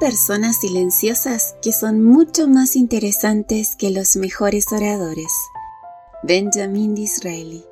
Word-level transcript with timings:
Personas 0.00 0.56
silenciosas 0.56 1.54
que 1.62 1.72
son 1.72 2.02
mucho 2.02 2.48
más 2.48 2.74
interesantes 2.74 3.76
que 3.76 3.90
los 3.90 4.16
mejores 4.16 4.72
oradores. 4.72 5.30
Benjamin 6.22 6.94
Disraeli. 6.94 7.62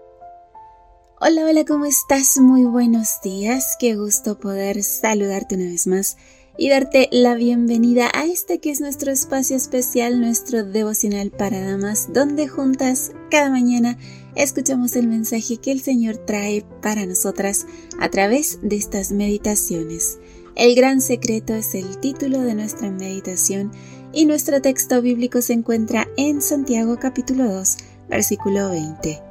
Hola, 1.20 1.46
hola, 1.46 1.64
¿cómo 1.64 1.86
estás? 1.86 2.36
Muy 2.36 2.64
buenos 2.64 3.20
días. 3.24 3.76
Qué 3.80 3.96
gusto 3.96 4.38
poder 4.38 4.84
saludarte 4.84 5.54
una 5.54 5.64
vez 5.64 5.86
más 5.86 6.18
y 6.58 6.68
darte 6.68 7.08
la 7.12 7.34
bienvenida 7.34 8.10
a 8.12 8.26
este 8.26 8.60
que 8.60 8.70
es 8.70 8.80
nuestro 8.80 9.10
espacio 9.10 9.56
especial, 9.56 10.20
nuestro 10.20 10.64
devocional 10.64 11.30
para 11.30 11.60
damas, 11.60 12.12
donde 12.12 12.46
juntas 12.46 13.12
cada 13.30 13.48
mañana 13.48 13.96
escuchamos 14.36 14.96
el 14.96 15.08
mensaje 15.08 15.56
que 15.56 15.72
el 15.72 15.80
Señor 15.80 16.18
trae 16.18 16.64
para 16.82 17.06
nosotras 17.06 17.66
a 17.98 18.10
través 18.10 18.58
de 18.60 18.76
estas 18.76 19.12
meditaciones. 19.12 20.18
El 20.58 20.74
gran 20.74 21.00
secreto 21.00 21.54
es 21.54 21.76
el 21.76 21.98
título 21.98 22.40
de 22.40 22.52
nuestra 22.56 22.90
meditación 22.90 23.70
y 24.12 24.26
nuestro 24.26 24.60
texto 24.60 25.00
bíblico 25.00 25.40
se 25.40 25.52
encuentra 25.52 26.08
en 26.16 26.42
Santiago 26.42 26.98
capítulo 26.98 27.48
2, 27.48 27.76
versículo 28.08 28.68
20. 28.68 29.22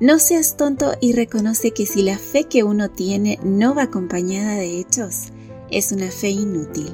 No 0.00 0.18
seas 0.18 0.58
tonto 0.58 0.92
y 1.00 1.14
reconoce 1.14 1.70
que 1.70 1.86
si 1.86 2.02
la 2.02 2.18
fe 2.18 2.44
que 2.44 2.62
uno 2.62 2.90
tiene 2.90 3.38
no 3.42 3.74
va 3.74 3.84
acompañada 3.84 4.56
de 4.56 4.78
hechos, 4.78 5.32
es 5.70 5.92
una 5.92 6.10
fe 6.10 6.28
inútil. 6.28 6.92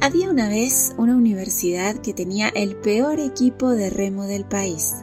Había 0.00 0.30
una 0.30 0.48
vez 0.48 0.94
una 0.96 1.16
universidad 1.16 1.96
que 1.96 2.14
tenía 2.14 2.50
el 2.50 2.76
peor 2.76 3.18
equipo 3.18 3.70
de 3.70 3.90
remo 3.90 4.26
del 4.26 4.44
país. 4.44 4.94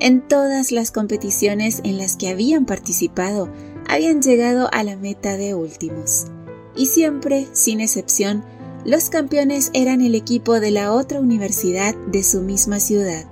En 0.00 0.26
todas 0.26 0.72
las 0.72 0.90
competiciones 0.90 1.82
en 1.84 1.98
las 1.98 2.16
que 2.16 2.30
habían 2.30 2.66
participado, 2.66 3.48
habían 3.88 4.22
llegado 4.22 4.68
a 4.72 4.82
la 4.82 4.96
meta 4.96 5.36
de 5.36 5.54
últimos 5.54 6.26
y 6.76 6.86
siempre, 6.86 7.46
sin 7.52 7.80
excepción, 7.80 8.44
los 8.84 9.08
campeones 9.08 9.70
eran 9.72 10.02
el 10.02 10.14
equipo 10.14 10.60
de 10.60 10.70
la 10.70 10.92
otra 10.92 11.20
universidad 11.20 11.94
de 12.08 12.22
su 12.22 12.40
misma 12.42 12.80
ciudad. 12.80 13.24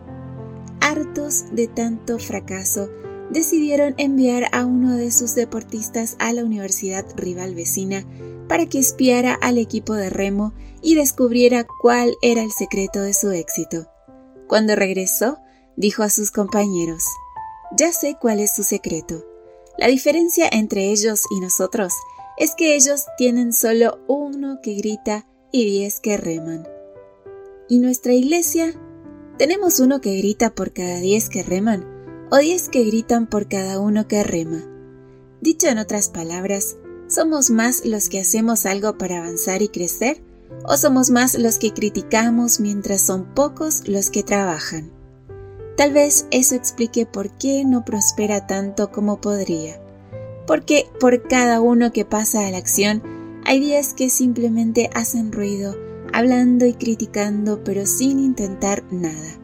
Hartos 0.81 1.45
de 1.53 1.69
tanto 1.69 2.19
fracaso, 2.19 2.89
decidieron 3.31 3.95
enviar 3.97 4.49
a 4.53 4.65
uno 4.65 4.97
de 4.97 5.11
sus 5.11 5.35
deportistas 5.35 6.17
a 6.19 6.33
la 6.33 6.45
universidad 6.45 7.05
rival 7.17 7.55
vecina 7.55 8.05
para 8.49 8.67
que 8.67 8.79
espiara 8.79 9.35
al 9.35 9.59
equipo 9.59 9.95
de 9.95 10.11
remo 10.11 10.53
y 10.83 10.95
descubriera 10.95 11.67
cuál 11.81 12.15
era 12.21 12.43
el 12.43 12.53
secreto 12.53 13.01
de 13.01 13.15
su 13.15 13.31
éxito. 13.31 13.87
Cuando 14.49 14.77
regresó, 14.77 15.39
dijo 15.77 16.03
a 16.03 16.11
sus 16.11 16.31
compañeros, 16.31 17.05
Ya 17.77 17.93
sé 17.93 18.17
cuál 18.21 18.41
es 18.41 18.55
su 18.55 18.65
secreto. 18.65 19.25
La 19.79 19.87
diferencia 19.87 20.49
entre 20.53 20.91
ellos 20.91 21.23
y 21.31 21.41
nosotros 21.41 21.95
es 22.43 22.57
que 22.57 22.75
ellos 22.75 23.05
tienen 23.17 23.53
solo 23.53 24.01
uno 24.09 24.59
que 24.61 24.75
grita 24.75 25.29
y 25.53 25.65
diez 25.65 26.01
que 26.01 26.17
reman. 26.17 26.67
¿Y 27.69 27.79
nuestra 27.79 28.15
iglesia? 28.15 28.75
¿Tenemos 29.39 29.79
uno 29.79 30.01
que 30.01 30.17
grita 30.17 30.53
por 30.53 30.73
cada 30.73 30.97
diez 30.97 31.29
que 31.29 31.45
reman 31.45 31.87
o 32.33 32.39
diez 32.39 32.69
que 32.69 32.83
gritan 32.83 33.29
por 33.29 33.49
cada 33.49 33.79
uno 33.79 34.09
que 34.09 34.25
rema? 34.25 34.65
Dicho 35.41 35.69
en 35.69 35.79
otras 35.79 36.09
palabras, 36.09 36.79
¿somos 37.07 37.49
más 37.51 37.87
los 37.87 38.09
que 38.09 38.19
hacemos 38.19 38.67
algo 38.67 38.99
para 38.99 39.19
avanzar 39.19 39.63
y 39.63 39.69
crecer 39.69 40.21
o 40.65 40.77
somos 40.77 41.11
más 41.11 41.39
los 41.39 41.59
que 41.59 41.73
criticamos 41.73 42.59
mientras 42.59 43.03
son 43.03 43.37
pocos 43.37 43.87
los 43.87 44.11
que 44.11 44.25
trabajan? 44.25 44.91
Tal 45.77 45.93
vez 45.93 46.27
eso 46.33 46.57
explique 46.57 47.07
por 47.07 47.39
qué 47.39 47.65
no 47.65 47.85
prospera 47.85 48.49
tanto 48.49 48.91
como 48.91 49.21
podría 49.21 49.82
porque 50.47 50.87
por 51.01 51.27
cada 51.29 51.61
uno 51.61 51.93
que 51.93 52.05
pasa 52.05 52.47
a 52.47 52.51
la 52.51 52.59
acción 52.59 53.03
hay 53.45 53.61
días 53.61 53.95
que 53.95 54.11
simplemente 54.11 54.91
hacen 54.95 55.33
ruido, 55.33 55.77
hablando 56.13 56.67
y 56.67 56.75
criticando, 56.75 57.65
pero 57.65 57.87
sin 57.87 58.21
intentar 58.21 58.85
nada. 58.91 59.39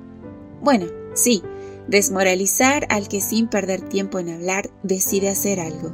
Bueno, 0.62 0.86
sí, 1.14 1.42
desmoralizar 1.88 2.86
al 2.90 3.08
que 3.08 3.20
sin 3.20 3.48
perder 3.48 3.80
tiempo 3.80 4.18
en 4.18 4.30
hablar 4.30 4.70
decide 4.82 5.28
hacer 5.28 5.60
algo. 5.60 5.92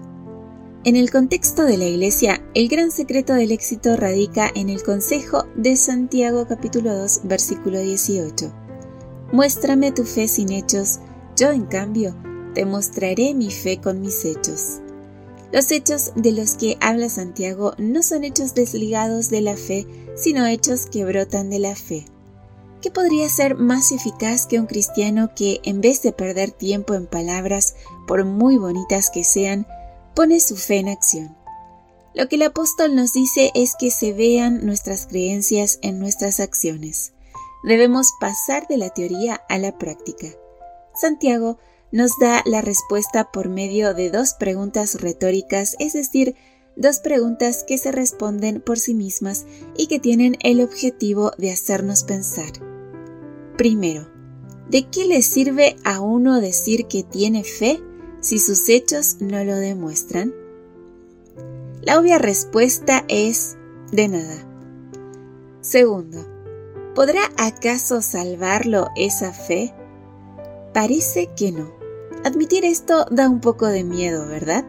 En 0.85 0.97
el 0.97 1.11
contexto 1.11 1.63
de 1.63 1.79
la 1.79 1.87
Iglesia, 1.87 2.43
el 2.53 2.69
gran 2.69 2.91
secreto 2.91 3.33
del 3.33 3.53
éxito 3.53 3.97
radica 3.97 4.51
en 4.55 4.69
el 4.69 4.83
consejo 4.83 5.47
de 5.57 5.77
Santiago 5.77 6.47
capítulo 6.47 6.95
2 6.95 7.23
versículo 7.25 7.81
18. 7.81 8.53
Muéstrame 9.33 9.93
tu 9.93 10.05
fe 10.05 10.29
sin 10.29 10.53
hechos, 10.53 11.01
yo 11.37 11.51
en 11.53 11.65
cambio 11.65 12.15
te 12.55 12.67
mostraré 12.67 13.33
mi 13.33 13.51
fe 13.51 13.81
con 13.81 14.03
mis 14.03 14.27
hechos. 14.27 14.83
Los 15.53 15.71
hechos 15.71 16.13
de 16.17 16.33
los 16.33 16.55
que 16.55 16.77
habla 16.81 17.09
Santiago 17.09 17.75
no 17.79 18.03
son 18.03 18.25
hechos 18.25 18.55
desligados 18.55 19.31
de 19.31 19.41
la 19.41 19.57
fe, 19.57 19.87
sino 20.17 20.47
hechos 20.47 20.87
que 20.87 21.05
brotan 21.05 21.51
de 21.51 21.59
la 21.59 21.77
fe. 21.77 22.07
¿Qué 22.83 22.91
podría 22.91 23.29
ser 23.29 23.55
más 23.55 23.93
eficaz 23.93 24.47
que 24.47 24.61
un 24.61 24.67
cristiano 24.67 25.31
que, 25.35 25.61
en 25.65 25.81
vez 25.81 26.03
de 26.03 26.13
perder 26.13 26.51
tiempo 26.51 26.95
en 26.95 27.07
palabras, 27.07 27.77
por 28.07 28.25
muy 28.25 28.59
bonitas 28.59 29.11
que 29.11 29.25
sean, 29.25 29.67
pone 30.15 30.39
su 30.41 30.57
fe 30.57 30.79
en 30.79 30.89
acción? 30.89 31.37
Lo 32.15 32.29
que 32.29 32.37
el 32.37 32.43
apóstol 32.43 32.95
nos 32.95 33.13
dice 33.13 33.51
es 33.55 33.75
que 33.79 33.91
se 33.91 34.13
vean 34.13 34.67
nuestras 34.67 35.07
creencias 35.07 35.79
en 35.83 35.99
nuestras 35.99 36.41
acciones. 36.41 37.13
Debemos 37.65 38.09
pasar 38.21 38.69
de 38.69 38.77
la 38.77 38.91
teoría 38.91 39.43
a 39.49 39.59
la 39.59 39.79
práctica. 39.79 40.27
Santiago 40.95 41.59
nos 41.95 42.19
da 42.19 42.43
la 42.45 42.61
respuesta 42.61 43.31
por 43.31 43.49
medio 43.49 43.95
de 43.95 44.11
dos 44.11 44.35
preguntas 44.35 45.01
retóricas, 45.01 45.77
es 45.79 45.93
decir, 45.93 46.35
dos 46.75 46.99
preguntas 46.99 47.63
que 47.63 47.79
se 47.79 47.93
responden 47.93 48.61
por 48.61 48.81
sí 48.81 48.95
mismas 48.95 49.47
y 49.77 49.87
que 49.87 50.01
tienen 50.01 50.37
el 50.41 50.61
objetivo 50.61 51.31
de 51.39 51.53
hacernos 51.53 52.03
pensar. 52.03 52.51
Primero, 53.57 54.09
¿de 54.69 54.89
qué 54.91 55.05
le 55.05 55.23
sirve 55.23 55.77
a 55.85 56.01
uno 56.01 56.41
decir 56.41 56.87
que 56.87 57.05
tiene 57.05 57.45
fe 57.45 57.81
si 58.21 58.41
sus 58.41 58.69
hechos 58.69 59.19
no 59.21 59.45
lo 59.45 59.55
demuestran? 59.55 60.35
La 61.81 62.01
obvia 62.01 62.19
respuesta 62.19 63.05
es 63.07 63.57
de 63.93 64.09
nada. 64.09 64.49
Segundo, 65.61 66.27
¿podrá 66.97 67.23
acaso 67.37 68.03
salvarlo 68.03 68.89
esa 68.97 69.33
fe? 69.33 69.73
Parece 70.73 71.31
que 71.37 71.53
no. 71.53 71.84
Admitir 72.25 72.65
esto 72.65 73.05
da 73.11 73.29
un 73.29 73.41
poco 73.41 73.67
de 73.67 73.85
miedo, 73.85 74.27
¿verdad? 74.27 74.65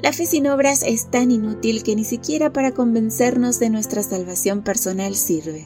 La 0.00 0.12
fe 0.12 0.26
sin 0.26 0.46
obras 0.46 0.84
es 0.84 1.10
tan 1.10 1.32
inútil 1.32 1.82
que 1.82 1.96
ni 1.96 2.04
siquiera 2.04 2.52
para 2.52 2.70
convencernos 2.70 3.58
de 3.58 3.68
nuestra 3.68 4.04
salvación 4.04 4.62
personal 4.62 5.16
sirve. 5.16 5.64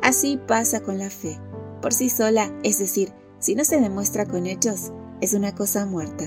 Así 0.00 0.40
pasa 0.48 0.80
con 0.80 0.96
la 0.96 1.10
fe. 1.10 1.38
Por 1.82 1.92
sí 1.92 2.08
sola, 2.08 2.50
es 2.62 2.78
decir, 2.78 3.12
si 3.38 3.54
no 3.54 3.66
se 3.66 3.78
demuestra 3.78 4.24
con 4.24 4.46
hechos, 4.46 4.92
es 5.20 5.34
una 5.34 5.54
cosa 5.54 5.84
muerta. 5.84 6.24